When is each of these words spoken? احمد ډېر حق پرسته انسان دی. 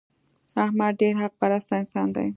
احمد 0.63 0.91
ډېر 1.01 1.13
حق 1.21 1.33
پرسته 1.41 1.73
انسان 1.81 2.07
دی. 2.15 2.27